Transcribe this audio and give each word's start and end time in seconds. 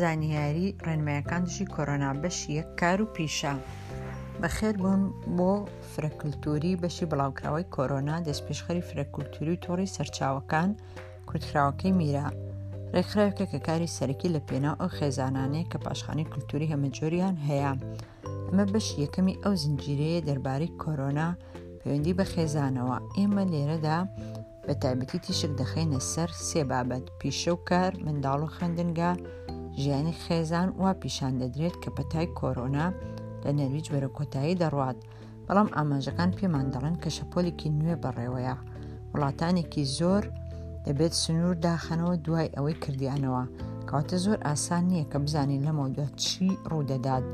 زانیاری 0.00 0.66
ڕێنمایەکان 0.86 1.42
دژی 1.48 1.66
کۆرۆنا 1.74 2.10
بەشی 2.22 2.50
یەک 2.58 2.68
کار 2.80 2.98
و 3.02 3.12
پیشە. 3.16 3.54
بەخێر 4.42 4.74
بوون 4.82 5.02
بۆ 5.36 5.52
فرەکلتوری 5.92 6.78
بەشی 6.82 7.08
بڵاوکراوەی 7.10 7.70
کۆرۆنا 7.74 8.16
دەستپێشخەری 8.26 8.86
فرەکلتوری 8.88 9.52
و 9.54 9.62
تۆڕی 9.64 9.92
سەرچاوەکان 9.96 10.70
کورتراوەکەی 11.30 11.92
میرە. 12.00 12.26
ڕێکخراوەکە 12.94 13.44
کە 13.52 13.58
کاری 13.66 13.94
سەرەکی 13.96 14.32
لە 14.34 14.40
پێناو 14.48 14.80
ئەو 14.80 14.90
خێزانانەیە 14.98 15.68
کە 15.72 15.78
پاشخانی 15.86 16.28
کللتوری 16.32 16.70
هەمەجۆریان 16.72 17.36
هەیە. 17.48 17.72
ئەمە 18.48 18.64
بەش 18.72 18.86
یەکەمی 19.04 19.40
ئەو 19.44 19.54
زنجیرەیە 19.62 20.20
دەربارەی 20.28 20.74
کۆرۆنا 20.82 21.28
پەیوەندی 21.80 22.16
بە 22.18 22.24
خێزانەوە 22.32 22.96
ئێمە 23.16 23.44
لێرەدا 23.52 23.98
بە 24.66 24.74
تایبەتی 24.82 25.18
تیشک 25.24 25.52
دەخینە 25.60 26.00
سەر 26.12 26.30
سێبابەت 26.48 27.04
پیشە 27.18 27.50
و 27.54 27.62
کار 27.68 27.92
منداڵ 28.06 28.38
و 28.44 28.52
خوێندنگا 28.54 29.12
ژیانی 29.82 30.14
خێزان 30.26 30.68
وا 30.82 30.90
پیشان 31.02 31.32
دەدرێت 31.42 31.76
کە 31.82 31.90
پەتای 31.96 32.26
کۆرۆنا 32.38 32.86
لە 33.44 33.50
نەرویج 33.58 33.86
بەرە 33.92 34.08
کۆتایی 34.16 34.58
دەڕوات 34.62 34.98
بەڵام 35.46 35.68
ئاماژەکان 35.76 36.30
پێمان 36.38 36.66
دەڵێن 36.74 36.96
کە 37.02 37.08
شەپۆلێکی 37.16 37.74
نوێ 37.78 37.94
بەڕێوەیە 38.02 38.54
وڵاتانێکی 39.14 39.84
زۆر 39.98 40.24
دەبێت 40.86 41.12
سنوور 41.22 41.56
داخەنەوە 41.66 42.14
دوای 42.26 42.52
ئەوەی 42.56 42.80
کردیانەوە 42.82 43.44
کەواتە 43.88 44.16
زۆر 44.24 44.38
ئاسان 44.46 44.84
نییە 44.90 45.04
کە 45.12 45.18
بزانین 45.24 45.62
لەمەودا 45.68 46.06
چی 46.22 46.46
ڕوودەدات 46.70 47.24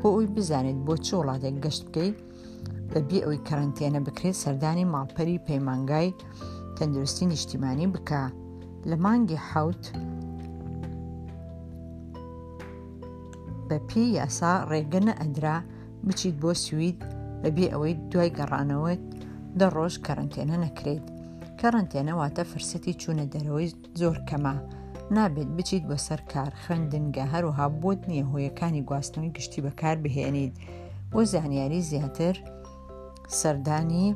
بۆ 0.00 0.08
ئەوی 0.14 0.26
بزانێت 0.36 0.78
بۆ 0.86 0.94
چی 1.04 1.12
وڵاتێک 1.20 1.56
گەشت 1.64 1.82
بکەیت 1.86 2.16
بەبی 2.90 3.22
ئەوەی 3.24 3.44
کەرنتێنە 3.48 4.00
بکرێت 4.06 4.36
سەردانی 4.42 4.90
ماڵپەری 4.94 5.42
پەیمانگای 5.48 6.08
تەندروستی 6.76 7.24
نیشتیمانی 7.32 7.88
بکە 7.94 8.22
لە 8.90 8.96
مانگی 9.04 9.40
حوت 9.50 9.82
بە 13.68 13.76
پێ 13.88 14.04
یاسا 14.18 14.52
ڕێگەنە 14.70 15.12
ئەدرا 15.20 15.56
بچیت 16.06 16.36
بۆ 16.42 16.50
سوید 16.64 16.98
بەبێ 17.42 17.66
ئەوەی 17.72 17.94
دوای 18.10 18.30
گەڕانەوەت 18.38 19.02
دە 19.58 19.66
ڕۆژ 19.76 19.94
کەرنتێنە 20.06 20.56
نەکرێت 20.64 21.06
کەرنتێنەواتە 21.60 22.42
فرسەتی 22.50 22.98
چوونە 23.00 23.24
دەرەوەی 23.32 23.68
زۆر 24.00 24.18
کەما 24.28 24.54
نابێت 25.16 25.48
بچیت 25.56 25.84
بە 25.90 25.96
سەر 26.06 26.20
کار 26.32 26.50
خوێندنگە 26.62 27.24
هەروها 27.32 27.66
بۆت 27.82 28.00
نییە 28.10 28.24
هۆیەکانی 28.30 28.82
گواستنەوەی 28.88 29.34
گشتی 29.36 29.64
بەکار 29.66 29.96
بهێنیت 30.04 30.54
بۆ 31.12 31.20
زانیاری 31.32 31.80
زیاتر 31.90 32.34
سەردانی 33.40 34.06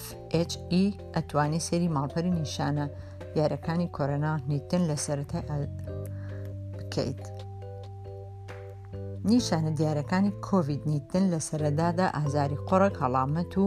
FHE 0.00 0.84
ئەتوانی 1.16 1.64
سەری 1.68 1.92
ماڵپەری 1.96 2.30
نیشانە 2.40 2.86
یارەکانی 3.38 3.88
کۆرەنا 3.96 4.32
نیتن 4.50 4.82
لە 4.90 4.96
سەرەتای 5.04 5.64
بکەیت. 6.76 7.22
نیشانە 9.30 9.78
دیارەکانی 9.80 10.32
کۆVید 10.48 10.82
نیتن 10.90 11.24
لە 11.32 11.40
سەرەدادا 11.48 12.06
ئازاری 12.18 12.62
قۆڕک 12.68 12.94
هەڵامەت 13.02 13.52
و 13.58 13.66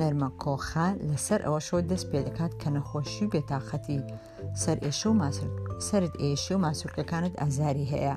نەرمە 0.00 0.28
کۆخە 0.42 0.86
لەسەر 1.10 1.40
ئەوەشەوە 1.46 1.80
دەست 1.90 2.06
پێ 2.10 2.20
دەکات 2.28 2.52
کە 2.60 2.68
نەخۆشی 2.76 3.24
و 3.26 3.32
بێتاقەتی 3.34 3.98
سەر 4.62 4.76
ئێشە 4.84 5.08
و 5.12 5.16
سرد 5.88 6.12
ئێشی 6.22 6.54
و 6.54 6.62
ماسوورکەکانت 6.64 7.32
ئازاری 7.40 7.90
هەیە. 7.92 8.14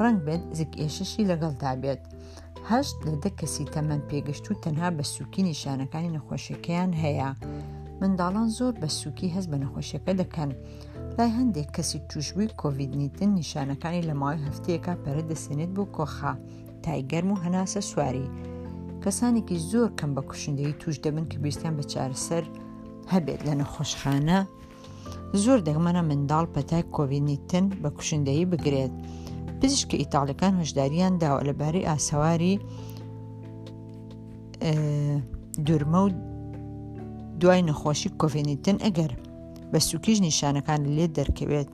ڕنگ 0.00 0.18
بێت 0.26 0.42
زیک 0.58 0.70
ئێششی 0.80 1.28
لەگەڵدا 1.30 1.72
بێت. 1.82 2.02
هەشت 2.70 2.96
لە 3.06 3.14
دە 3.22 3.30
کەسی 3.38 3.64
تەمەند 3.74 4.04
پێگەشت 4.10 4.44
و 4.50 4.58
تەنها 4.64 4.88
بە 4.96 5.04
سووکی 5.14 5.42
نیشانەکانی 5.48 6.14
نەخۆشیەکەیان 6.16 6.92
هەیە. 7.02 7.30
منداڵان 8.00 8.48
زۆر 8.58 8.74
بە 8.82 8.88
سووکی 9.00 9.28
هەست 9.34 9.48
بە 9.52 9.56
نەخۆشیەکە 9.64 10.12
دەکەن. 10.22 10.50
لای 11.18 11.30
هەندێک 11.38 11.68
کەسی 11.76 11.98
توشبووی 12.10 12.54
کۆVیدنیتن 12.62 13.30
نیشانەکانی 13.40 14.06
لە 14.08 14.14
ماوەی 14.20 14.44
هەفتەیەەکە 14.46 14.92
پەرە 15.04 15.22
دەسێنێت 15.30 15.70
بۆ 15.76 15.84
کۆخا 15.96 16.32
تایگەرم 16.84 17.28
و 17.32 17.40
هەناسە 17.44 17.80
سواری 17.90 18.26
کەسانێکی 19.02 19.56
زۆر 19.70 19.88
کەم 19.98 20.10
بە 20.16 20.22
کوشندەی 20.28 20.78
توش 20.80 20.96
دەبن 21.04 21.26
کە 21.30 21.36
بیستیان 21.42 21.74
بە 21.78 21.84
چارەسەر 21.92 22.44
هەبێت 23.12 23.40
لە 23.46 23.54
نەخۆشخانە 23.60 24.40
زۆر 25.44 25.58
دەگمەنە 25.68 26.02
منداڵ 26.10 26.44
پەتای 26.54 26.84
کۆڤینیتن 26.96 27.64
بە 27.82 27.88
کوشندایی 27.96 28.46
بگرێت 28.52 28.92
پزیشکە 29.60 29.96
ئیتاالەکان 30.02 30.52
هۆشداریان 30.60 31.14
داوە 31.22 31.40
لەبارەی 31.48 31.88
ئاسەواری 31.88 32.54
دوورمە 35.66 36.00
و 36.06 36.08
دوای 37.40 37.62
نەخۆشی 37.68 38.10
کۆڤینیتن 38.20 38.76
ئەگەر 38.86 39.12
بە 39.72 39.78
سوکیژ 39.88 40.18
نیشانەکان 40.28 40.80
لێ 40.96 41.06
دەرکەوێت 41.18 41.68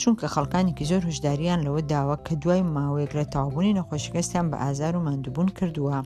چونکە 0.00 0.26
خەڵکانێکی 0.34 0.88
زۆر 0.90 1.02
هوشداریان 1.08 1.60
لەوە 1.66 1.80
داوە 1.92 2.16
کە 2.26 2.32
دوای 2.42 2.62
ماوەیەک 2.74 3.12
لە 3.18 3.24
تاوبوونی 3.34 3.76
نەخۆشکەستیان 3.78 4.46
بە 4.50 4.56
ئازار 4.64 4.94
و 4.96 5.04
مادووبوون 5.06 5.48
کردووە 5.58 5.98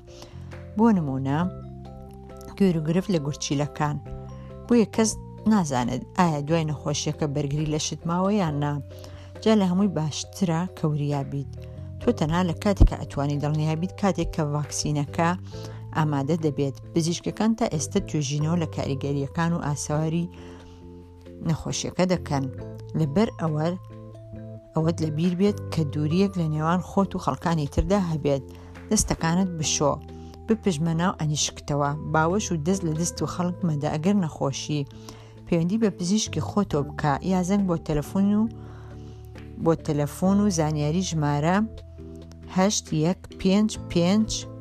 بۆ 0.76 0.87
نمونە 0.97 1.38
گوێروگرف 2.59 3.06
لە 3.15 3.19
گورچیلەکان 3.25 3.97
بۆیە 4.66 4.87
کەس 4.94 5.10
نازانێت 5.53 6.03
ئایا 6.19 6.41
دوای 6.48 6.65
نەخۆشیەکە 6.70 7.26
بەرگری 7.34 7.70
لە 7.75 7.78
شتماوە 7.87 8.31
یان 8.43 8.56
نا 8.64 8.72
جا 9.44 9.53
لە 9.60 9.64
هەمووی 9.70 9.91
باشترە 9.99 10.60
کەوریابیت 10.78 11.50
تۆ 12.00 12.09
تەنها 12.19 12.43
لە 12.50 12.54
کاتێککە 12.64 12.97
ئەتوانی 13.00 13.41
دڵنیابیت 13.43 13.93
کاتێک 14.00 14.28
کە 14.34 14.43
ڤاکسینەکە 14.54 15.28
ئامادە 15.97 16.37
دەبێت 16.47 16.76
پزیشکەکان 16.94 17.50
تا 17.59 17.66
ئێستا 17.75 18.00
توێژینەوە 18.09 18.56
لە 18.62 18.69
کاریگەریەکان 18.76 19.50
و 19.54 19.64
ئاساواری 19.66 20.26
نەخۆشیەکە 21.48 22.04
دەکەن 22.12 22.44
لەبەر 22.98 23.28
ئەوەر 23.41 23.72
ئەوەت 24.75 24.97
لەبیر 25.04 25.32
بێت 25.41 25.58
کە 25.72 25.82
دووریەک 25.92 26.32
لە 26.41 26.47
نێوان 26.54 26.80
خۆت 26.91 27.10
و 27.14 27.22
خەڵکانی 27.25 27.69
تردا 27.75 28.00
هەبێت 28.12 28.42
دەستەکانت 28.91 29.48
بشۆ 29.58 29.92
بپژمەناو 30.47 31.12
ئەنیشکتەوە 31.20 31.91
باوەش 32.14 32.47
و 32.52 32.56
دەست 32.66 32.82
لە 32.88 32.92
دەست 33.00 33.16
و 33.22 33.31
خەڵک 33.34 33.58
مەدە 33.69 33.88
ئەگەر 33.94 34.16
نەخۆشی 34.25 34.82
پەیوەندی 35.47 35.81
بە 35.82 35.88
پزیشکی 35.98 36.47
خۆتۆ 36.48 36.81
بکە 36.88 37.14
یا 37.32 37.41
زەنگ 37.48 37.62
بۆ 37.69 37.76
تەلەفۆن 37.88 38.31
و 38.41 38.42
بۆ 39.64 39.72
تەلەفۆن 39.86 40.36
و 40.41 40.47
زانیاری 40.58 41.02
ژمارە 41.10 41.56
هەشت 42.56 42.84
یەک 43.06 43.20
پێ 43.41 43.54
پێ 43.92 44.06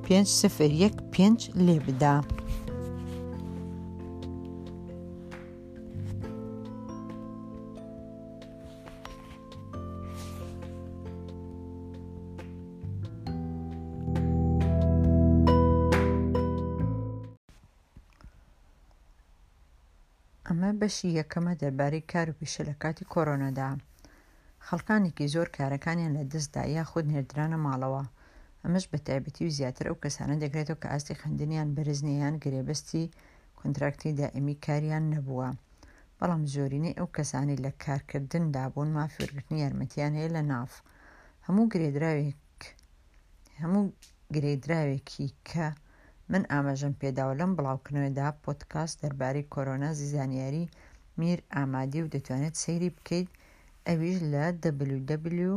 پێ 0.06 0.18
سفر 0.40 0.72
یەک 0.84 0.96
پێ 1.14 1.28
لێ 1.66 1.78
بدە. 1.86 2.16
ئەمە 20.53 20.72
بەشی 20.81 21.16
یەکەمە 21.19 21.53
دەربارەی 21.62 22.07
کار 22.12 22.28
و 22.29 22.38
پیشە 22.39 22.63
لە 22.69 22.75
کاتی 22.84 23.09
کۆرۆنەدا 23.13 23.69
خەڵکانێکی 24.67 25.31
زۆر 25.34 25.47
کارەکانیان 25.57 26.13
لە 26.19 26.23
دەستدا 26.34 26.63
یاخود 26.78 27.09
نێردرانە 27.12 27.57
ماڵەوە 27.66 28.03
ئەمەش 28.63 28.85
بەتایبەتی 28.94 29.45
و 29.47 29.53
زیاتر 29.57 29.85
ئەو 29.90 30.01
کەسانە 30.03 30.35
دەگرێتەوە 30.44 30.81
کە 30.81 30.88
ئاستی 30.91 31.19
خندنیان 31.22 31.69
بەرزنیان 31.75 32.35
گرێبستی 32.44 33.03
کنتراکتی 33.59 34.16
دائمی 34.19 34.56
کاریان 34.66 35.06
نەبووە 35.13 35.50
بەڵام 36.17 36.44
زۆرینەی 36.53 36.97
ئەو 37.00 37.07
کەسانی 37.17 37.61
لە 37.66 37.72
کارکردندا 37.84 38.63
بۆن 38.73 38.90
مافیۆرگرتنی 38.97 39.61
یارمەتیان 39.63 40.13
هەیە 40.19 40.29
لە 40.35 40.41
ناف 40.51 40.72
هەموو 41.45 41.69
گرێدراوێک 41.73 42.57
هەموو 43.61 43.84
گرێدراوێکی 44.35 45.28
کە 45.50 45.67
من 46.34 46.44
ئاماژەم 46.53 46.94
پێداوە 47.02 47.34
لەم 47.42 47.52
بڵاوکننەوەدا 47.58 48.28
پۆتکاس 48.44 48.92
دەربارەی 49.02 49.50
کۆرۆنا 49.53 49.90
زیزانیاری 50.00 50.66
میر 51.20 51.40
ئامادی 51.55 52.03
و 52.03 52.11
دەتوانێت 52.16 52.55
سەیری 52.64 52.90
بکەیت 52.97 53.29
ئەویش 53.88 54.17
لە 54.34 54.44
www 54.96 55.52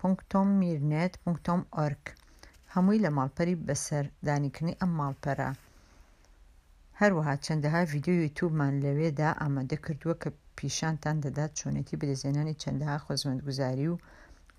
پنکتۆم 0.00 0.48
میرنێت 0.60 1.14
پنکتۆم 1.24 1.60
ئۆرگ 1.76 2.04
هەمووی 2.74 3.02
لە 3.04 3.10
ماڵپەری 3.18 3.60
بەسەردانیکردنی 3.66 4.78
ئەم 4.80 4.90
ماڵپەرە 5.00 5.50
هەروەها 7.00 7.34
چەندەها 7.44 7.80
ڤیددیو 7.90 8.22
یوتوبمان 8.24 8.72
لەوێدا 8.84 9.30
ئامادە 9.40 9.76
کردووە 9.84 10.14
کە 10.22 10.28
پیشانتان 10.58 11.16
دەدات 11.24 11.52
چۆنێتی 11.58 11.98
بدەزێنانی 12.00 12.58
چەندەها 12.62 12.98
خۆزمەندگوزاری 13.04 13.86
و 13.92 14.00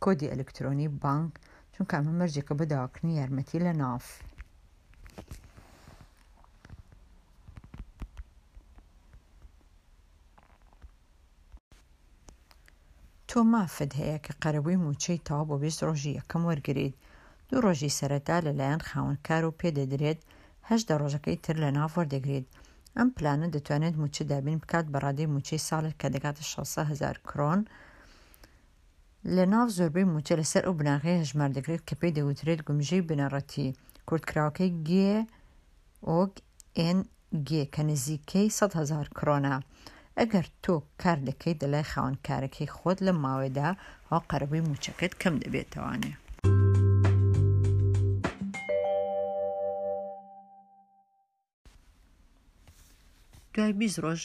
کۆدی 0.03 0.31
ئەلکترۆنی 0.33 0.87
بانک 1.03 1.31
چونکە 1.79 1.93
ئەمە 1.97 2.13
مەرجێکە 2.19 2.53
بەداکنی 2.59 3.13
یارمەتی 3.21 3.59
لە 3.67 3.71
ناف. 3.81 4.05
تۆ 13.29 13.39
مافد 13.53 13.91
هەیە 14.01 14.17
کە 14.25 14.31
قەرەوەی 14.43 14.81
موچەی 14.83 15.23
تاوا 15.27 15.43
بۆ 15.49 15.55
بیست 15.63 15.79
ڕۆژی 15.87 16.17
یەکەم 16.19 16.41
وەرگیت 16.49 16.93
دوو 17.49 17.63
ڕۆژی 17.65 17.95
سەرەتا 17.99 18.37
لەلایەن 18.45 18.81
خاونکار 18.89 19.43
و 19.45 19.57
پێدەدرێت 19.59 20.19
هەشدە 20.69 20.93
ڕۆژەکەی 21.01 21.41
تر 21.45 21.55
لە 21.63 21.69
ناف 21.77 21.91
وەردەگرێت 21.97 22.45
ئەم 22.97 23.09
پلانە 23.15 23.47
دەتوانێت 23.55 23.95
موچە 24.01 24.23
دابین 24.31 24.57
بکات 24.63 24.85
بەڕادەی 24.93 25.31
موچەی 25.33 25.65
ساڵت 25.67 25.95
کە 26.01 26.07
دەگاتە 26.15 26.43
16 26.53 26.81
هزار 26.91 27.15
کرۆن 27.29 27.59
و 27.65 27.69
لە 29.35 29.43
ناو 29.53 29.67
زۆربەی 29.77 30.07
موچە 30.13 30.33
لەسەر 30.41 30.63
ئەو 30.65 30.73
بناغی 30.79 31.19
هەژمار 31.21 31.49
دەکرێت 31.57 31.81
کە 31.87 31.95
پێی 31.99 32.15
دەوترێت 32.17 32.59
گومژەی 32.67 33.05
بنەڕەتی 33.09 33.75
کورتکراوەکەی 34.07 34.73
گێ 34.89 35.15
ئۆگ 36.09 36.33
NG 36.97 37.49
کە 37.73 37.81
نزیکەی 37.89 38.53
100هزار 38.59 39.07
کرۆنا. 39.17 39.55
ئەگەر 40.19 40.45
تۆ 40.63 40.75
کار 41.01 41.17
دەکەی 41.27 41.57
دەلای 41.61 41.89
خاونکارەکەی 41.91 42.71
خۆت 42.75 42.99
لە 43.07 43.13
ماوەیدا 43.23 43.69
ها 44.09 44.17
قەرەبەی 44.29 44.65
موچەکەت 44.69 45.13
کەم 45.21 45.33
دەبێتەوانێ. 45.43 46.13
دوای 53.53 53.73
بیست 53.79 53.99
ڕۆژ 54.03 54.23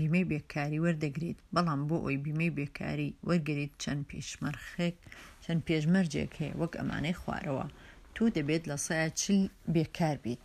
بیمەی 0.00 0.26
بێکاری 0.32 0.82
وەردەگریت 0.86 1.38
بەڵام 1.54 1.80
بۆ 1.88 1.96
ئەوی 2.04 2.22
بیمەی 2.24 2.54
بێکاری 2.58 3.10
وەرگریت 3.28 3.72
چەند 3.82 4.02
پێشمەرخێک 4.10 4.96
چەند 5.44 5.60
پێشمەرجێک 5.68 6.32
هەیە 6.40 6.54
وەک 6.60 6.72
ئەمانەی 6.78 7.18
خوارەوە 7.20 7.66
تو 8.14 8.24
دەبێت 8.36 8.62
لە 8.70 8.76
سایە 8.86 9.08
چل 9.20 9.38
بێکار 9.74 10.16
بیت 10.24 10.44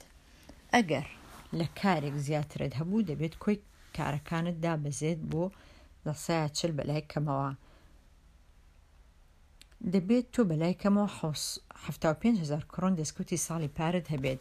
ئەگەر 0.73 1.07
لە 1.59 1.67
کارێک 1.79 2.15
زیاترت 2.27 2.71
هەبوو 2.79 3.05
دەبێت 3.09 3.33
کۆی 3.43 3.57
کارەکانت 3.97 4.55
دابەزێت 4.65 5.19
بۆ 5.31 5.43
لە 6.05 6.13
سایە 6.25 6.47
چل 6.57 6.71
بەلای 6.77 7.03
کەمەوە 7.11 7.51
دەبێت 9.93 10.25
تۆ 10.33 10.41
بەلای 10.49 10.75
کەمەوە 10.81 11.09
5 12.23 12.41
هزار 12.43 12.63
کڕۆن 12.71 12.93
دەستکوتی 13.01 13.43
ساڵی 13.47 13.69
پارت 13.77 14.05
هەبێت 14.13 14.39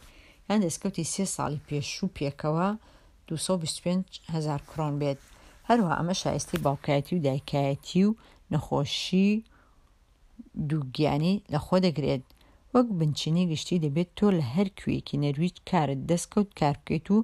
یان 0.49 0.59
دەستکەوتی 0.65 1.09
سێ 1.13 1.25
ساڵی 1.35 1.59
پێش 1.69 1.89
و 2.03 2.07
پێکەوە 2.17 2.69
هزار 3.31 4.61
کرۆن 4.71 4.93
بێت 5.01 5.19
هەروە 5.69 5.91
ئەمە 5.97 6.15
شایستی 6.21 6.61
باوکایەتی 6.65 7.13
و 7.15 7.23
دایکایەتی 7.27 8.01
و 8.07 8.17
نەخۆشی 8.53 9.31
دووگیانی 10.69 11.33
لە 11.53 11.59
خۆ 11.65 11.77
دەگرێت 11.87 12.23
وەک 12.73 12.87
بنچینی 12.99 13.49
گشتی 13.51 13.81
دەبێت 13.85 14.09
تۆ 14.17 14.27
لە 14.37 14.43
هەر 14.53 14.67
کوێکی 14.79 15.21
نەرویج 15.23 15.55
کارت 15.69 15.99
دەستکەوت 16.09 16.49
کار 16.59 16.75
بکەیت 16.81 17.07
و 17.13 17.17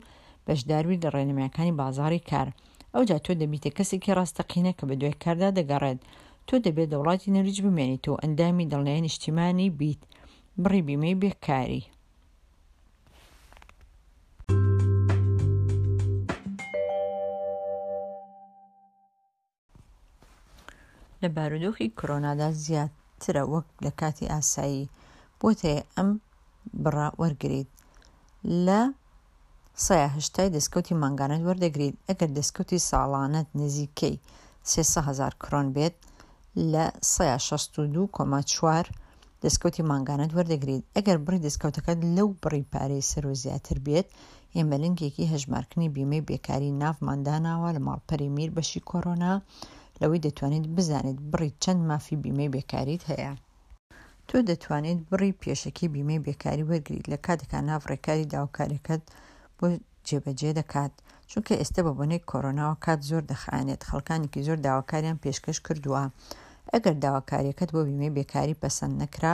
بەشداروی 0.45 1.01
دەڕێنمەکانی 1.03 1.75
بازاری 1.81 2.25
کار 2.31 2.48
ئەوجا 2.94 3.18
تۆ 3.25 3.31
دەبیتە 3.42 3.69
کەسێکی 3.77 4.15
ڕاستەقینە 4.18 4.71
کە 4.77 4.83
بە 4.89 4.95
دوێ 5.01 5.13
کاردا 5.24 5.50
دەگەڕێت 5.59 6.00
تۆ 6.48 6.56
دەبێت 6.65 6.89
دەوڵاتی 6.94 7.33
نەریج 7.36 7.57
بمێنیت 7.65 8.06
و 8.07 8.19
ئەندامی 8.24 8.69
دڵنیای 8.71 9.01
نیشتیمانی 9.07 9.68
بیت 9.80 10.01
بڕی 10.62 10.81
بیمەی 10.88 11.19
بێکاری 11.21 11.83
لە 21.23 21.29
بارودۆخی 21.38 21.88
کۆرۆنادا 22.00 22.47
زیاترە 22.65 23.44
وەک 23.53 23.68
لە 23.85 23.91
کاتی 24.00 24.31
ئاسایی 24.33 24.91
بۆتێ 25.39 25.73
ئەم 25.95 26.09
بڕا 26.83 27.07
وەرگیت 27.21 27.69
لە 28.65 28.79
سەهشتای 29.85 30.53
دەستکەوتی 30.56 31.00
مانگانت 31.03 31.41
وەردەگریت 31.47 31.95
ئەگەر 32.09 32.29
دەستکەوتی 32.38 32.85
ساڵانت 32.89 33.47
نزیکەی 33.62 34.15
300هزار 34.71 35.33
کرۆن 35.44 35.68
بێت 35.75 35.95
لە 36.73 36.85
16 37.39 38.07
کۆما 38.15 38.41
چوار 38.53 38.85
دەستکەوتی 39.44 39.83
مانگانت 39.91 40.31
وەردەگریت 40.38 40.83
ئەگەر 40.95 41.17
بڕی 41.25 41.44
دەستکەوتەکەت 41.45 42.00
لەو 42.15 42.27
بڕی 42.44 42.63
پارەی 42.74 43.07
سەر 43.12 43.24
و 43.29 43.33
زیاتر 43.44 43.77
بێت 43.88 44.07
ئێمەلنگێکی 44.56 45.29
هەژمارکردنی 45.33 45.94
بیمەی 45.95 46.25
بێکاری 46.29 46.75
ناومانداناوە 46.81 47.69
لە 47.75 47.81
ماڵپەری 47.88 48.33
میر 48.35 48.50
بەشی 48.57 48.81
کۆرۆنا 48.89 49.33
لەوەی 50.01 50.24
دەتوانیت 50.27 50.65
بزانیت 50.75 51.19
بڕی 51.31 51.51
چەند 51.63 51.81
مافی 51.89 52.21
بیمەی 52.24 52.53
بێکاریت 52.56 53.03
هەیە 53.12 53.31
تۆ 54.27 54.38
دەتوانیت 54.50 55.00
بڕی 55.12 55.38
پێشەکی 55.42 55.92
بیمەی 55.95 56.24
بێکاری 56.25 56.68
وەرگیت 56.71 57.06
لە 57.13 57.18
کاتێکا 57.25 57.59
ناوڕێکاری 57.69 58.30
داواکارەکەت 58.33 59.01
بۆ 59.57 59.68
جێبەجێ 60.07 60.51
دەکات 60.59 60.94
چونکە 61.30 61.53
ئێستا 61.59 61.81
بە 61.86 61.92
بۆنەی 61.98 62.25
کۆرۆناوە 62.30 62.75
کات 62.86 63.00
زۆر 63.09 63.24
دەخانێت 63.31 63.81
خەڵکانێکی 63.89 64.45
زۆر 64.48 64.57
داواکاریان 64.65 65.18
پێشکەش 65.24 65.57
کردووە 65.65 66.03
ئەگەر 66.74 66.95
داواکاریەکەت 67.03 67.69
بۆ 67.75 67.81
بیمەی 67.89 68.13
بێکاری 68.18 68.59
پەسەند 68.62 68.95
نەکرا 69.01 69.33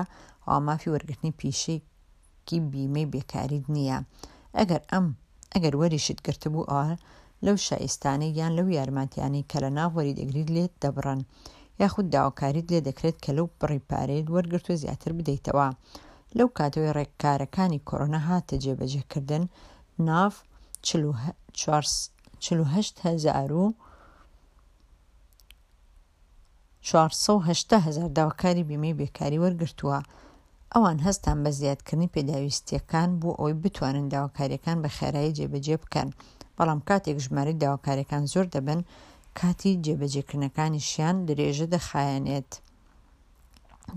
ئامافی 0.50 0.92
وەرگرتنی 0.94 1.38
پیشەیەکی 1.40 2.58
بیمەی 2.74 3.10
بێکاریت 3.14 3.66
نییە 3.76 4.00
ئەگەر 4.58 4.82
ئەم 4.92 5.06
ئەگەر 5.54 5.74
وەریشت 5.82 6.20
گرتبوو 6.28 6.70
ئەو 6.72 6.90
لەو 7.46 7.56
شایستانەی 7.68 8.32
یان 8.40 8.52
لەو 8.58 8.68
یارمەتیانی 8.78 9.48
کە 9.50 9.58
لە 9.64 9.70
ناوەری 9.78 10.18
دەگریت 10.20 10.50
لێت 10.56 10.74
دەبڕن 10.84 11.20
یاخود 11.82 12.08
داواکاریت 12.16 12.68
لێ 12.74 12.80
دەکرێت 12.88 13.18
کە 13.24 13.32
لەو 13.38 13.48
بڕیپارێت 13.60 14.26
وەرگرتو 14.34 14.80
زیاتر 14.84 15.12
بدەیتەوە 15.18 15.68
لەو 16.38 16.48
کاتەوەی 16.58 16.94
ڕێککارەکانی 16.98 17.84
کۆرۆنا 17.90 18.22
هاتە 18.30 18.56
جێبەجێکردن 18.64 19.44
ناف 20.08 20.34
4هزار 22.44 23.52
و 23.62 23.64
4 26.82 27.74
هزار 27.88 28.10
داواکاری 28.18 28.68
بیمەی 28.70 28.98
بێکاری 29.00 29.42
وەرگرتووە. 29.44 30.00
ئەوان 30.76 30.98
هەستان 31.08 31.38
بە 31.44 31.52
زیادکردنی 31.60 32.12
پێداویستیەکان 32.16 33.10
بۆ 33.22 33.30
ئەوی 33.40 33.60
بتوانن 33.64 34.06
داواکاریەکان 34.14 34.78
بە 34.84 34.90
خێرایی 34.98 35.36
جێبەجێ 35.38 35.76
بکەن 35.84 36.08
بەڵام 36.58 36.80
کاتێک 36.90 37.18
ژماری 37.26 37.60
داواکاریەکان 37.64 38.24
زۆر 38.34 38.46
دەبن 38.56 38.80
کاتی 39.40 39.74
جێبەجێکردنەکانی 39.86 40.82
شیان 40.90 41.18
درێژە 41.28 41.66
دەخایەنێت 41.76 42.52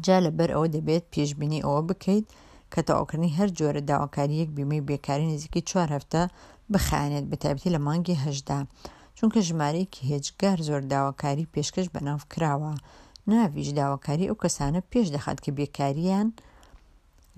جا 0.04 0.18
لەبەر 0.24 0.48
ئەوە 0.54 0.66
دەبێت 0.76 1.04
پێشببینی 1.14 1.64
ئەوە 1.66 1.82
بکەیت 1.88 2.26
کە 2.72 2.80
تەواوکردنی 2.88 3.34
هەر 3.38 3.48
جۆرە 3.58 3.82
داواکاریەک 3.90 4.48
بیمەی 4.56 4.84
بێکاری 4.88 5.30
نزیکی 5.32 5.62
چوار 5.70 5.88
هەفتە 5.96 6.22
بخایەنێت 6.72 7.26
بەتابەتی 7.30 7.74
لە 7.76 7.80
مانگی 7.86 8.20
هەشدا 8.24 8.58
چونکە 9.16 9.38
ژمارەیەکی 9.48 10.06
هێجگار 10.10 10.58
زۆر 10.68 10.82
داواکاری 10.92 11.50
پێشکەش 11.54 11.86
بەناو 11.94 12.18
کراوە 12.32 12.72
ناویش 13.30 13.68
داواکاری 13.80 14.28
ئەو 14.30 14.38
کەسانە 14.44 14.80
پێش 14.92 15.06
دەخات 15.16 15.38
کە 15.44 15.50
بێکاریان 15.58 16.28
و 16.32 16.34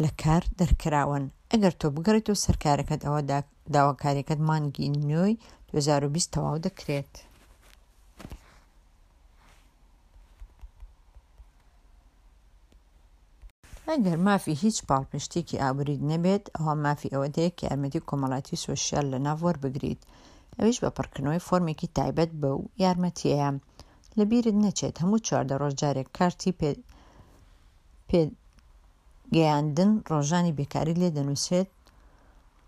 لە 0.02 0.10
کار 0.22 0.42
دەرکراون 0.58 1.24
ئەگەر 1.50 1.74
تۆ 1.80 1.86
بگەڕێت 1.94 2.26
و 2.30 2.40
سەرکارەکەت 2.44 3.00
ئەوە 3.06 3.20
داواکاریەکەت 3.74 4.40
مانگی 4.48 4.88
نوۆی 5.10 5.34
2020 5.72 6.30
تەواو 6.34 6.62
دەکرێت. 6.66 7.12
ئەگەر 13.90 14.18
مافی 14.26 14.54
هیچ 14.64 14.78
پاڵپشتێکی 14.88 15.60
ئابرید 15.62 16.00
نەبێت 16.12 16.44
ئەوە 16.56 16.74
مافی 16.84 17.12
ئەوە 17.14 17.28
دەیە 17.36 17.50
کە 17.58 17.62
یارمەتی 17.68 18.06
کۆمەڵاتی 18.08 18.60
سوۆسیال 18.62 19.06
لە 19.14 19.18
ناوەر 19.26 19.56
بگریت 19.62 20.00
ئەویش 20.58 20.76
بە 20.82 20.90
پڕکردنەوەی 20.96 21.44
فۆرمێکی 21.46 21.92
تایبەت 21.96 22.30
بە 22.40 22.50
و 22.60 22.62
یارمەتیەیە 22.82 23.50
لەبیرت 24.18 24.56
نەچێت 24.64 24.96
هەموو 25.02 25.22
چواردە 25.26 25.54
ڕۆژجارێک 25.62 26.08
کارتی 26.18 26.52
گەیاندن 29.36 29.90
ڕۆژانی 30.10 30.56
بێکاری 30.58 30.98
لێ 31.00 31.08
دەنووسێت 31.16 31.68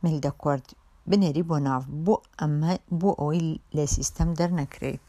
ملدە 0.04 0.30
کورد 0.42 0.66
بنێری 1.11 1.44
بۆ 1.50 1.56
ناو 1.66 1.80
بۆ 2.04 2.16
ئەمە 2.40 2.73
بۆ 3.00 3.11
ئەوەی 3.21 3.47
لە 3.76 3.85
سیستەم 3.94 4.30
دەرنەکرێت. 4.38 5.06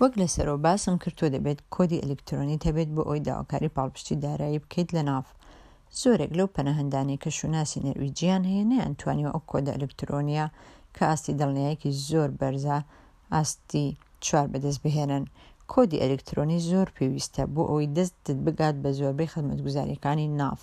وەک 0.00 0.12
لەسەرەوە 0.20 0.58
باسم 0.66 0.94
کردو 1.02 1.26
دەبێت 1.34 1.60
کۆدی 1.74 2.02
ئەلکترۆنی 2.04 2.62
هەبێت 2.66 2.90
بۆ 2.96 3.02
ئەوی 3.08 3.24
داواکاری 3.28 3.74
پاڵپشتی 3.76 4.18
دارایی 4.24 4.62
بکەیت 4.64 4.88
لە 4.96 5.02
ناف 5.10 5.26
زۆرێک 6.00 6.32
لەو 6.38 6.48
پەنەهندانی 6.56 7.20
کە 7.22 7.30
شوناسی 7.38 7.82
نەرویجییان 7.86 8.42
هەیە 8.50 8.64
نەیانتوانیەوە 8.72 9.32
ئەو 9.34 9.42
کۆدە 9.50 9.72
ئەلکترۆنیە 9.74 10.46
کە 10.96 11.02
ئاستی 11.08 11.38
دڵنیایەکی 11.40 11.90
زۆر 12.08 12.30
بەرزە 12.40 12.78
ئاستی 13.34 13.88
چوار 14.24 14.46
بەدەست 14.52 14.80
بهێنن 14.84 15.24
کۆدی 15.72 16.02
ئەلکترۆنی 16.02 16.62
زۆر 16.70 16.88
پێویستە 16.96 17.42
بۆ 17.54 17.62
ئەوەی 17.68 17.92
دەستت 17.96 18.38
بگات 18.46 18.76
بە 18.82 18.90
زۆربەی 18.98 19.32
خزمەتگوزاریەکانی 19.32 20.32
ناف 20.40 20.60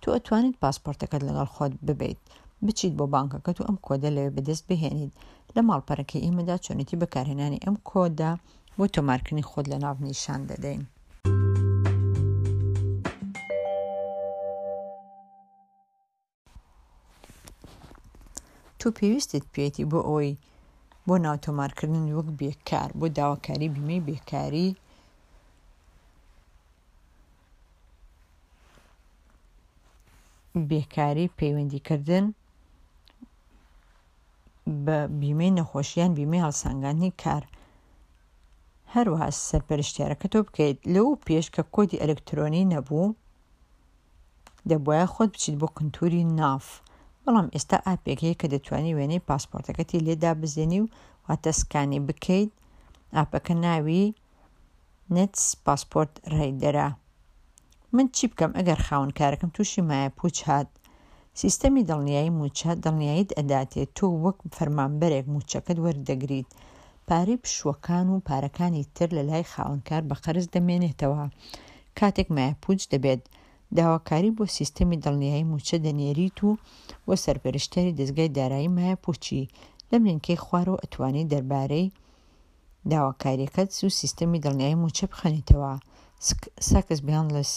تو 0.00 0.08
ئەتوانیت 0.14 0.56
پاسپۆرتەکەت 0.62 1.22
لەگەڵ 1.28 1.48
خۆت 1.56 1.72
ببیت 1.88 2.20
بچیت 2.66 2.92
بۆ 2.98 3.04
بانکەکەت 3.14 3.56
و 3.58 3.66
ئەم 3.68 3.76
کۆدە 3.86 4.08
لەوێ 4.16 4.30
بەدەست 4.36 4.64
بهێنیت 4.70 5.12
لە 5.54 5.60
ماڵپەرەکەی 5.68 6.24
ئێمەدا 6.24 6.56
چۆنێتی 6.64 7.00
بەکارهێنانی 7.02 7.62
ئەم 7.64 7.76
کۆدا 7.90 8.32
بۆ 8.78 8.84
تۆمارکردنی 8.94 9.48
خۆت 9.50 9.66
لە 9.72 9.76
ناو 9.84 9.94
نیشان 10.08 10.40
دەدەین. 10.50 10.82
تو 18.78 18.86
پێویستت 18.98 19.44
پێێتی 19.54 19.84
بۆ 19.90 20.00
ئەوی 20.08 20.32
بۆ 21.08 21.14
ناوتۆمارکردن 21.24 22.04
وەک 22.16 22.28
بێکار 22.40 22.88
بۆ 22.98 23.06
داواکاری 23.18 23.68
بیمەی 23.76 24.00
بێکاری 24.08 24.68
بێکاری 30.70 31.26
پەیوەندیکردن 31.38 32.24
بە 34.84 34.98
بیمەی 35.20 35.54
نەخۆشییان 35.58 36.10
بیمەی 36.18 36.44
هەڵسانگانی 36.46 37.10
کار 37.22 37.44
هەروەها 38.94 39.28
سەرپەرشتارەکە 39.50 40.26
تۆ 40.32 40.38
بکەیت 40.46 40.78
لەو 40.94 41.08
پێش 41.26 41.46
کە 41.54 41.62
کۆدی 41.74 42.00
ئەلکترۆنی 42.02 42.68
نەبوو 42.72 43.16
دەبواە 44.68 45.06
خۆت 45.14 45.30
بچیت 45.36 45.56
بۆ 45.60 45.66
کنتوری 45.78 46.22
ناف. 46.40 46.66
بەڵام 47.24 47.48
ئێستا 47.54 47.76
ئاپێکەیە 47.86 48.34
کە 48.40 48.46
دەتوانانی 48.52 48.96
وێنەی 48.98 49.24
پاسپۆرتەکەتی 49.28 50.04
لێدا 50.06 50.32
بزێنی 50.40 50.80
و 50.82 50.86
واتەسکانی 51.26 52.04
بکەیت 52.08 52.50
ئاپەکە 53.16 53.54
ناوی 53.64 54.04
نتس 55.14 55.42
پاسپۆرت 55.64 56.12
ڕێدەرا 56.36 56.88
من 57.94 58.06
چی 58.16 58.24
بکەم 58.30 58.52
ئەگەر 58.58 58.80
خاون 58.86 59.10
کارەکەم 59.18 59.50
تووشی 59.56 59.82
مایە 59.88 60.08
پوچ 60.18 60.36
هات 60.48 60.68
سیستەمی 61.42 61.86
دڵنیایی 61.90 62.34
موچە 62.38 62.70
دڵنیاییت 62.84 63.30
ئەداتێت 63.38 63.90
تۆ 63.98 64.06
وەک 64.24 64.38
فەرمانبەرێک 64.56 65.26
موچەکەت 65.34 65.78
وەردەگریت 65.84 66.48
پارەی 67.08 67.40
پشوەکان 67.42 68.06
و 68.10 68.24
پارەکانی 68.28 68.84
تر 68.96 69.08
لە 69.16 69.22
لای 69.28 69.44
خاونکار 69.52 70.02
بە 70.10 70.14
قەرز 70.24 70.46
دەمێنێتەوە 70.54 71.22
کاتێک 71.98 72.28
مایە 72.36 72.52
پوچ 72.62 72.80
دەبێت 72.92 73.22
داواکاری 73.78 74.30
بۆ 74.38 74.44
سیستەمی 74.58 74.96
دڵنیایی 75.04 75.44
موچە 75.52 75.76
دەنێریت 75.86 76.38
و 76.42 76.48
وە 77.08 77.14
سەرپەرشتێری 77.24 77.96
دەستگای 77.98 78.28
دارایی 78.38 78.72
مایە 78.76 78.96
پوچی 79.04 79.42
لەم 79.90 80.02
لینکەی 80.08 80.42
خوارەوە 80.44 80.80
ئەتوانێت 80.82 81.26
دەربارەی 81.32 81.86
داواکاریەکەت 82.92 83.68
سو 83.78 83.86
سیستەمی 84.00 84.42
دڵنیایی 84.44 84.80
موچە 84.82 85.04
بخەنیتەوە 85.12 85.72
ساکەس 86.68 87.00
بیان 87.08 87.26
لەس 87.36 87.52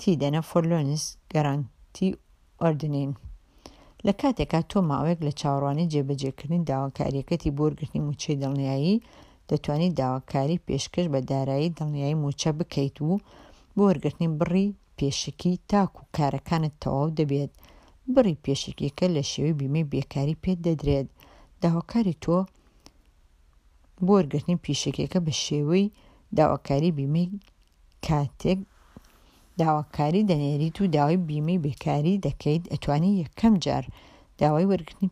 تی 0.00 0.12
دەنە 0.22 0.40
فۆرلۆنس 0.48 1.04
گەرانتی 1.32 2.08
ئۆردنین. 2.62 3.10
لە 4.06 4.12
کاتێکا 4.20 4.60
تۆ 4.70 4.78
ماوەیەک 4.90 5.20
لە 5.26 5.32
چاوەڕوانی 5.40 5.90
جێبەجێکردنی 5.92 6.64
داواکاریەکەتی 6.70 7.54
بۆرگرتنی 7.58 8.04
موچەی 8.06 8.40
دڵنیایی 8.42 9.02
دەتوانیت 9.50 9.92
داواکاری 10.00 10.62
پێشکەش 10.66 11.06
بە 11.12 11.20
دارایی 11.30 11.74
دڵنیایی 11.78 12.18
موچە 12.22 12.50
بکەیت 12.58 12.96
و 13.02 13.08
بۆ 13.76 13.82
وەرگرتنی 13.88 14.30
بڕی 14.40 14.68
پێشکی 14.98 15.52
تاک 15.70 15.92
و 16.00 16.04
کارەکانت 16.16 16.74
تەواو 16.82 17.14
دەبێت 17.18 17.52
بڕی 18.14 18.36
پێشکیەکە 18.44 19.06
لە 19.16 19.22
شێوەی 19.30 19.58
بیمەی 19.60 19.88
بێکاری 19.94 20.40
پێت 20.44 20.58
دەدرێت 20.66 21.08
داواکاری 21.62 22.18
تۆ 22.24 22.38
بۆرگرتنی 24.06 24.60
پیشکیەکە 24.66 25.18
بە 25.26 25.32
شێوەی 25.44 25.86
داواکاری 26.38 26.96
بیمەی 26.98 27.28
کاتێک 28.06 28.58
داواکاری 29.60 30.26
دەنێریت 30.30 30.76
و 30.80 30.86
داوای 30.96 31.18
بیمەی 31.28 31.62
بێکاری 31.66 32.20
دەکەیت 32.26 32.64
ئەتوانی 32.72 33.12
یەکەم 33.22 33.54
جار 33.64 33.84
داوای 34.40 34.68
وەرگنی 34.70 35.08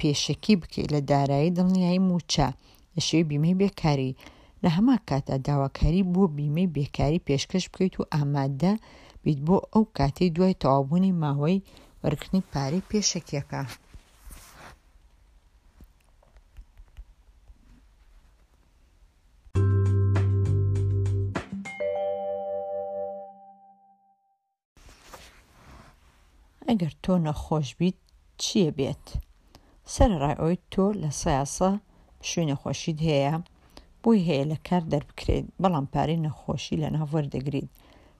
پێشکی 0.00 0.54
بکەیت 0.62 0.88
لە 0.94 1.00
دارایی 1.10 1.54
دڵنیایی 1.56 2.00
موچە 2.08 2.48
لە 2.94 3.00
شێوی 3.08 3.28
بیمەی 3.30 3.58
بێکاری 3.60 4.12
لە 4.64 4.70
هەما 4.76 4.96
کاتا 5.08 5.36
داواکاری 5.46 6.02
بۆ 6.12 6.22
بیمەی 6.36 6.68
بێکاری 6.76 7.24
پێشکەش 7.28 7.64
بکەیت 7.72 7.94
و 8.00 8.08
ئامادە 8.14 8.72
بیت 9.24 9.38
بۆ 9.46 9.56
ئەو 9.72 9.84
کاتەی 9.96 10.30
دوای 10.36 10.58
تەوابوونی 10.62 11.16
ماوەی 11.22 11.64
وەرگنی 12.02 12.46
پارەی 12.50 12.86
پێشەکیەکە. 12.90 13.62
ئەگەر 26.68 26.92
تۆ 27.04 27.12
نەخۆش 27.26 27.68
بیت 27.78 27.98
چییە 28.42 28.70
بێت؟ 28.78 29.06
سەرڕای 29.94 30.38
ئەوی 30.40 30.56
تۆ 30.72 30.84
لە 31.02 31.10
سیاسە 31.20 31.70
شوێنەخۆشید 32.30 32.98
هەیە 33.08 33.34
بۆی 34.04 34.20
هەیە 34.28 34.44
لە 34.52 34.58
کار 34.68 34.82
دەربکرێت 34.92 35.46
بەڵام 35.62 35.86
پارەی 35.94 36.22
نەخۆشی 36.26 36.80
لە 36.82 36.88
ناوەەر 36.96 37.26
دەگریت 37.34 37.70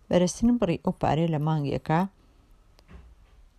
بەرەسن 0.09 0.49
بڕی 0.61 0.83
ئەو 0.85 0.93
پارێ 1.03 1.27
لە 1.35 1.39
مانگیەکە 1.47 2.01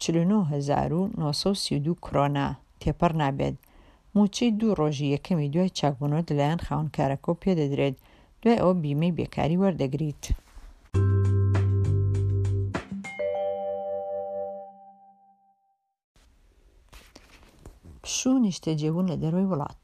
1932 0.02 2.06
کرۆنا 2.06 2.48
تێپەر 2.82 3.12
نابێت 3.22 3.56
موچەی 4.16 4.52
دوو 4.60 4.78
ڕۆژی 4.80 5.14
یەکەمی 5.16 5.52
دوای 5.54 5.74
چاکبوونەوە 5.78 6.28
لەلایەن 6.30 6.62
خاونکارەکە 6.68 7.28
و 7.30 7.40
پێدەدرێت 7.44 7.96
دوای 8.42 8.58
ئەو 8.64 8.72
بیمەی 8.84 9.16
بێکاری 9.18 9.62
وەردەگریت. 9.64 10.24
پشوو 18.02 18.36
نیشتەجێبوون 18.46 19.06
لە 19.12 19.16
دەروی 19.24 19.50
وڵات. 19.52 19.84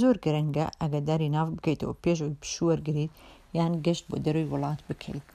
زۆر 0.00 0.16
گەرەنگە 0.24 0.66
ئەگەداری 0.80 1.30
ناو 1.36 1.48
بکەیتەوە 1.56 1.94
پێشەوەی 2.04 2.40
پشوەرگریت 2.42 3.12
یان 3.58 3.72
گەشت 3.86 4.04
بۆ 4.10 4.16
دەروی 4.24 4.50
وڵات 4.52 4.80
بکەیت 4.88 5.26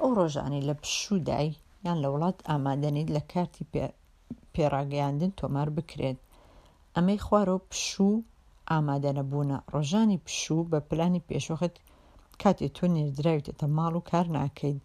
ئەو 0.00 0.10
ڕۆژانەی 0.18 0.66
لە 0.68 0.74
پشودای 0.82 1.48
یان 1.86 1.98
لە 2.04 2.08
وڵات 2.14 2.38
ئامادەنیت 2.48 3.08
لە 3.16 3.22
کارتی 3.32 3.64
پێڕاگەیاندن 4.54 5.30
تۆمار 5.40 5.68
بکرێت 5.76 6.18
ئەمەی 6.94 7.22
خوارۆ 7.26 7.56
پشوو 7.70 8.24
ئامادەنەبوونە 8.70 9.58
ڕۆژانی 9.74 10.22
پشوو 10.26 10.68
بە 10.72 10.78
پلانی 10.88 11.24
پێشوخت 11.28 11.74
کاتی 12.42 12.68
تۆ 12.76 12.84
نێردراویتە 12.94 13.66
ماڵ 13.76 13.92
و 13.96 14.06
کار 14.10 14.26
ناکەیت 14.36 14.78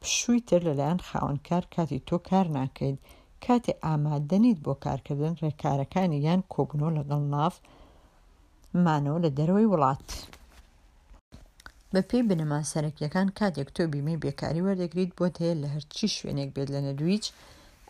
پشووی 0.00 0.44
تر 0.48 0.60
لەلایەن 0.68 1.00
خاوەنکار 1.08 1.64
کاتی 1.74 2.04
تۆ 2.08 2.16
کار 2.30 2.46
ناکەیت 2.58 2.98
کاتێ 3.44 3.72
ئامادەنیت 3.84 4.58
بۆ 4.66 4.72
کارکردن 4.84 5.34
ڕێکارەکانی 5.42 6.18
یان 6.26 6.40
کۆبنۆ 6.52 6.88
لەگەڵ 6.98 7.22
ناف 7.34 7.54
مانەوە 8.82 9.18
لە 9.24 9.30
دەرەوەی 9.38 9.70
وڵات. 9.72 10.06
بە 11.92 12.00
پێی 12.08 12.26
بنەمان 12.30 12.64
سەرەکیەکان 12.72 13.28
کاتێک 13.38 13.68
تۆ 13.76 13.82
بیمەی 13.92 14.20
بێکاری 14.24 14.64
وەردەگریت 14.66 15.10
بۆ 15.18 15.24
هەیە 15.42 15.54
لە 15.62 15.68
هەرچی 15.74 16.06
شوێنێک 16.16 16.50
بێت 16.56 16.68
لە 16.74 16.80
نەدویچ 16.86 17.24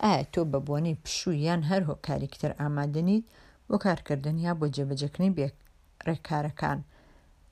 ئایا 0.03 0.23
تۆ 0.33 0.43
بە 0.53 0.59
بۆنەی 0.69 0.99
پشوویان 1.05 1.63
هەر 1.71 1.83
هۆکاریکتتر 1.91 2.53
ئامادەنیت 2.61 3.25
بۆ 3.69 3.77
کارکردنیا 3.87 4.53
بۆ 4.61 4.67
جێبەجەکردنی 4.77 5.35
بێک 5.39 5.55
ڕێکارەکان 6.07 6.79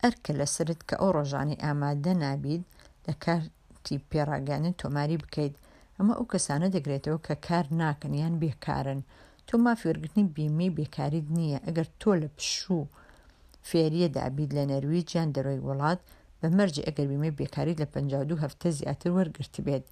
ئەرکە 0.02 0.32
لەسرت 0.40 0.80
کە 0.88 0.94
ئەو 1.00 1.10
ڕۆژانی 1.16 1.60
ئامادە 1.64 2.12
نابیت 2.22 2.64
لە 3.06 3.12
کارتی 3.24 3.96
پێڕاگانن 4.10 4.74
تۆماری 4.82 5.20
بکەیت 5.24 5.54
ئەمە 5.96 6.12
ئەو 6.16 6.24
کەسانە 6.32 6.68
دەگرێتەوە 6.76 7.20
کە 7.26 7.34
کار 7.46 7.66
ناکەنیان 7.82 8.34
بێکارن 8.42 9.00
تۆ 9.48 9.54
مافیوەرگنی 9.64 10.30
بیمەی 10.36 10.74
بێکاریت 10.78 11.26
نییە 11.36 11.58
ئەگەر 11.66 11.88
تۆ 12.00 12.10
لە 12.22 12.28
پشوو 12.36 12.84
فێریەدا 13.68 14.24
بیت 14.36 14.50
لە 14.58 14.64
نەرویجیان 14.72 15.28
دەڕۆی 15.36 15.64
وڵات 15.68 16.00
بە 16.40 16.46
مەرجی 16.58 16.86
ئەگەربیمە 16.86 17.30
بێکاری 17.40 17.78
لە 17.80 17.86
52 17.94 18.34
هەفتە 18.44 18.68
زیاتر 18.78 19.08
وەرگرت 19.16 19.54
بێت 19.66 19.84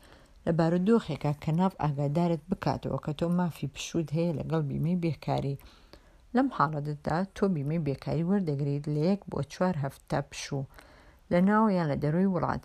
لە 0.44 0.50
بارودۆخێکە 0.58 1.32
کە 1.42 1.50
ناف 1.60 1.72
ئاگادارت 1.82 2.42
بکاتەوە 2.50 2.98
کە 3.04 3.12
تۆ 3.18 3.26
مافی 3.40 3.68
پشود 3.74 4.08
هەیە 4.16 4.32
لەگەڵ 4.40 4.62
بیمەی 4.70 5.00
بێکاری 5.04 5.60
لەم 6.36 6.48
حاڵەتدا 6.56 7.18
تۆ 7.36 7.44
بیمەی 7.54 7.84
بێکاری 7.86 8.28
وەردەگریت 8.30 8.84
لە 8.94 9.00
یەک 9.10 9.20
بۆ 9.30 9.38
چوار 9.52 9.74
هەفتە 9.84 10.18
پشوو 10.28 10.64
لە 11.32 11.38
ناویان 11.48 11.86
لە 11.92 11.96
دەروی 12.02 12.32
وڵات 12.34 12.62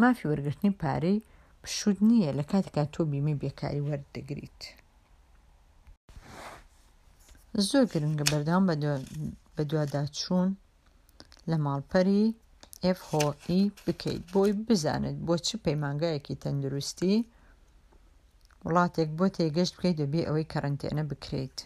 مافی 0.00 0.28
وەرگرتنی 0.30 0.76
پارەی 0.80 1.18
پشود 1.62 1.98
نییە 2.08 2.30
لە 2.38 2.44
کاتێکا 2.50 2.84
تۆ 2.94 3.00
بیمەی 3.12 3.38
بێکاری 3.42 3.84
وەردەگریت. 3.88 4.60
زۆر 7.70 7.84
گرنگە 7.92 8.24
بەردام 8.32 8.62
بە 8.68 8.74
بەدواداچوون 9.58 10.48
لە 11.50 11.56
ماڵپەری 11.66 12.24
FHI 12.98 13.58
e 13.60 13.60
بکەیت 13.86 14.22
بۆی 14.34 14.52
بزانت 14.66 15.16
بۆ 15.26 15.34
چ 15.46 15.48
پەیمانگایەکی 15.64 16.40
تەندروستی 16.44 17.16
وڵاتێک 18.66 19.10
بۆ 19.18 19.26
تێگەشت 19.36 19.72
بکەیت 19.76 19.96
دەبێ 20.02 20.20
ئەوەی 20.26 20.50
کەرنتێنە 20.52 21.04
بکرێت 21.10 21.58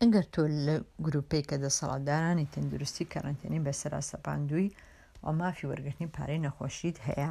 ئەگەر 0.00 0.24
تۆ 0.34 0.42
لە 0.66 0.76
گروپەی 1.06 1.46
کە 1.48 1.56
دەسەڵاتدارانی 1.64 2.50
تەندروستی 2.54 3.10
کەرنتێنی 3.12 3.62
بەسرا 3.66 4.00
سەپاندووی 4.12 4.68
ئەو 5.24 5.32
مافی 5.40 5.68
وەرگرتنی 5.70 6.12
پارەی 6.16 6.42
نەخۆشیت 6.46 6.96
هەیە 7.08 7.30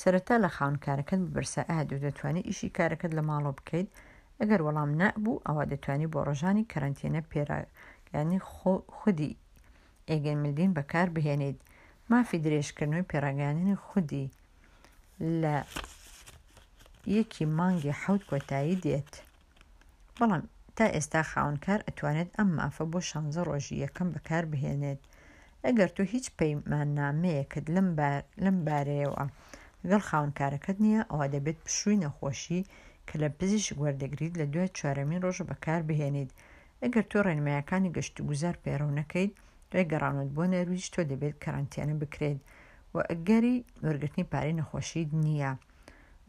سەرەتا 0.00 0.36
لە 0.44 0.50
خاونکارەکەت 0.56 1.20
ببرسە 1.30 1.60
ئادوو 1.72 2.02
دەتوانێت 2.06 2.46
ئیشی 2.48 2.74
کارەکەت 2.78 3.12
لە 3.18 3.22
ماڵۆ 3.28 3.52
بکەیت 3.58 3.88
ئەگەر 4.40 4.60
وەڵام 4.66 4.90
نەبوو 5.02 5.42
ئەوە 5.46 5.64
دەتوانانی 5.72 6.12
بۆ 6.12 6.20
ڕۆژانی 6.28 6.68
کەرنتێنە 6.72 7.20
پێرا 7.30 7.58
ینی 8.14 8.38
خودی 8.96 9.30
ئێگەنمدین 10.10 10.70
بەکار 10.78 11.08
بهێنیت 11.16 11.58
مافی 12.10 12.42
درێژکردنەوەی 12.44 13.08
پێڕگانانی 13.12 13.82
خودی 13.86 14.26
لە 15.42 15.56
یەکی 17.16 17.44
مانگی 17.58 17.96
حەوت 18.02 18.22
کۆتایی 18.30 18.80
دێت 18.84 19.12
بەڵام 20.18 20.42
تا 20.76 20.84
ئێستا 20.94 21.22
خاونکار 21.30 21.80
ئەتوانێت 21.86 22.30
ئەم 22.36 22.48
مافە 22.58 22.84
بۆ 22.92 22.98
شانزە 23.08 23.42
ڕۆژی 23.48 23.82
یەکەم 23.84 24.08
بەکار 24.16 24.44
بهێنێت 24.52 25.00
ئەگەر 25.64 25.90
تو 25.96 26.02
هیچ 26.12 26.26
پەیماننامەیەکت 26.38 27.66
لەم 28.44 28.58
بارەیەوە 28.66 29.24
لەگەڵ 29.88 30.02
خاونکارەکەت 30.08 30.76
نییە 30.84 31.02
ئەوە 31.10 31.26
دەبێت 31.34 31.58
پشووی 31.64 32.00
نەخۆشی 32.04 32.60
کە 33.08 33.14
لە 33.22 33.28
پزیش 33.38 33.66
گوەردەگریت 33.78 34.34
لە 34.40 34.46
دوێ 34.52 34.66
چوارەمین 34.76 35.20
ڕۆژە 35.24 35.44
بەکار 35.50 35.80
بهێنیت 35.88 36.30
ئەگەر 36.82 37.04
تۆ 37.10 37.18
ڕێنمایەکانی 37.26 37.94
گەشتگوزار 37.96 38.56
پێڕەو 38.64 38.96
نەکەیت 38.98 39.32
دوای 39.70 39.84
گەڕانت 39.92 40.30
بۆ 40.36 40.44
نەرویش 40.52 40.86
تۆ 40.94 41.00
دەبێت 41.10 41.36
کارانتیانە 41.44 41.94
بکرێت 42.02 42.38
و 42.94 42.96
ئەگەری 43.10 43.56
وەرگرتنی 43.84 44.28
پارەی 44.32 44.58
نەخۆشید 44.60 45.08
نییە. 45.24 45.52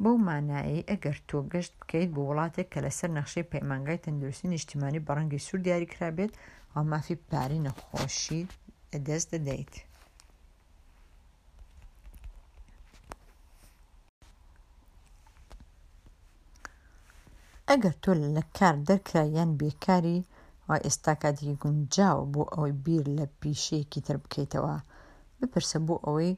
بەو 0.02 0.16
مانایی 0.28 0.88
ئەگەر 0.92 1.18
تۆ 1.30 1.38
گەشت 1.54 1.74
بکەیت 1.80 2.10
بۆ 2.16 2.22
وڵاتێک 2.30 2.68
کە 2.74 2.80
لەسەر 2.86 3.10
نەخشەی 3.18 3.50
پەیمانگای 3.54 4.02
تەندروستی 4.04 4.48
نیشتیمانی 4.56 5.04
بەڕەنگی 5.08 5.44
سوور 5.46 5.60
دیاریکرابێت 5.68 6.32
هەمافی 6.76 7.22
پارەی 7.30 7.64
نەخۆشی 7.68 8.42
دەست 9.08 9.28
دەدەیت. 9.34 9.74
ئەگەر 17.70 17.94
تۆ 18.04 18.12
لە 18.36 18.44
کار 18.58 18.76
دەرکرایان 18.90 19.50
بێکاری 19.60 20.20
وای 20.70 20.84
ئێستا 20.88 21.14
کاتێکی 21.22 21.60
گونجاو 21.64 22.18
بۆ 22.34 22.44
ئەوەی 22.54 22.74
بیر 22.86 23.06
لە 23.18 23.26
پیشەیەکی 23.42 24.02
تر 24.08 24.16
بکەیتەوە 24.24 24.76
بپرسە 25.40 25.78
بۆ 25.88 25.96
ئەوەی 26.06 26.34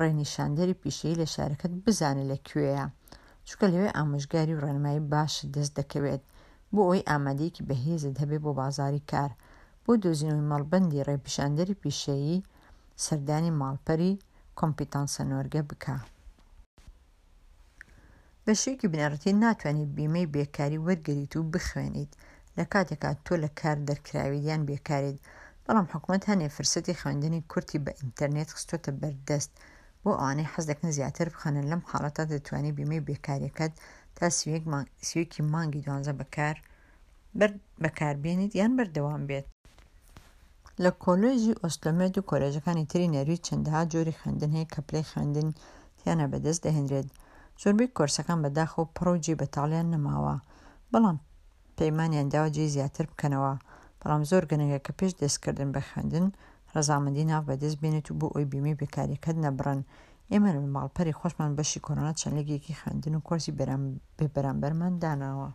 ڕێنیشاندەری 0.00 0.78
پیشەی 0.82 1.18
لە 1.20 1.26
شارەکەت 1.34 1.72
بزانێت 1.84 2.28
لەکوێیە 2.32 2.86
چکە 3.48 3.66
لەوێ 3.74 3.88
ئامۆژگاری 3.96 4.54
و 4.56 4.62
ڕێنمایی 4.64 5.04
باش 5.12 5.34
دەست 5.54 5.72
دەکەوێت 5.78 6.22
بۆ 6.74 6.80
ئەوەی 6.86 7.06
ئامادەیەکی 7.08 7.66
بەهێزت 7.68 8.16
هەبێ 8.22 8.36
بۆ 8.44 8.50
بازاری 8.60 9.06
کار 9.12 9.30
بۆ 9.84 9.92
دۆزینەوەی 10.02 10.48
مەڵبندی 10.52 11.04
ڕێپیشاندەری 11.08 11.78
پیشەیی 11.82 12.44
سەردانی 13.04 13.56
ماڵپەری 13.60 14.12
کۆمپیتانسە 14.60 15.22
نۆرگە 15.30 15.62
بکە. 15.70 15.96
بە 18.44 18.52
شوێکی 18.62 18.90
بنەڕەتی 18.92 19.32
ناتوانێت 19.44 19.90
بیمەی 19.96 20.30
بێکاری 20.34 20.82
وەرگریت 20.86 21.32
و 21.36 21.42
بخوێنیت 21.52 22.12
لە 22.58 22.64
کاتێکا 22.72 23.10
تۆ 23.24 23.34
لە 23.44 23.50
کار 23.60 23.76
دەرکراویدیان 23.88 24.62
بێکارێت 24.68 25.18
بەڵام 25.64 25.86
حکوومەت 25.92 26.24
هەنێ 26.30 26.46
فرسەتی 26.56 26.98
خوێندنی 27.00 27.46
کورتی 27.52 27.82
بە 27.84 27.92
ئینتەرنێت 27.98 28.48
خستۆتە 28.56 28.90
بەردەست 29.00 29.52
بۆ 30.02 30.10
ئەوانەی 30.18 30.50
حەز 30.52 30.64
دەکەن 30.70 30.90
زیاتر 30.98 31.26
بخەنن 31.34 31.64
لەم 31.72 31.82
حاڵەتە 31.90 32.22
دەتوانانی 32.32 32.76
بیمەی 32.78 33.04
بێکارەکەت 33.08 33.72
تا 34.16 34.26
سوێکی 35.08 35.42
مانگی 35.54 35.84
دوانزە 35.84 36.12
بەکار 36.20 36.56
بەکاربیێنیت 37.82 38.52
یان 38.60 38.72
بەردەوام 38.78 39.22
بێت 39.30 39.46
لە 40.84 40.90
کۆلۆژی 41.04 41.58
ئۆسلۆمێت 41.62 42.14
و 42.16 42.26
کۆلێژەکانی 42.30 42.88
تری 42.90 43.12
نەروی 43.14 43.42
چەندەها 43.46 43.82
جۆری 43.92 44.18
خوێندن 44.18 44.50
هەیە 44.56 44.66
کە 44.72 44.80
پلەی 44.86 45.08
خوێندن 45.10 45.48
تیانە 45.98 46.26
بەدەست 46.32 46.60
دەهێنرێت 46.66 47.08
زۆربەی 47.62 47.94
کۆرسەکان 47.96 48.38
بەداخ 48.44 48.70
و 48.78 48.90
پڕۆجی 48.96 49.38
بەتاڵیان 49.40 49.86
نەماوە 49.94 50.34
بەڵام 50.92 51.18
پەیمانیانداوە 51.78 52.50
جێ 52.56 52.66
زیاتر 52.74 53.04
بکەنەوە 53.12 53.52
بەڵام 54.00 54.22
زۆر 54.30 54.42
گەنگە 54.50 54.78
کە 54.86 54.92
پێش 54.98 55.12
دەستکردن 55.22 55.68
بە 55.74 55.80
خوێندن 55.88 56.26
ڕزامەندی 56.74 57.28
ناو 57.32 57.42
بەدەست 57.48 57.78
بێنێت 57.82 58.06
و 58.08 58.18
بۆ 58.20 58.26
ئەوی 58.34 58.50
بیمی 58.52 58.78
بێکاریەکەت 58.80 59.36
نەبڕن 59.44 59.80
ئێمە 60.30 60.50
لە 60.54 60.60
ماڵپەری 60.74 61.16
خۆشمان 61.20 61.50
بەشی 61.58 61.84
کۆرۆنا 61.86 62.12
چەندلگێکی 62.20 62.78
خوێندن 62.80 63.14
و 63.16 63.24
کۆرسی 63.28 63.56
بێ 64.18 64.26
بەرامبەرمان 64.34 64.92
داناوە. 65.02 65.48